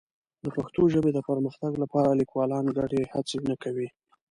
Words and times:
د 0.43 0.45
پښتو 0.55 0.81
ژبې 0.93 1.11
د 1.13 1.19
پرمختګ 1.29 1.71
لپاره 1.83 2.17
لیکوالان 2.21 2.65
ګډې 2.77 3.01
هڅې 3.13 3.37
نه 3.49 3.55
کوي. 3.63 3.87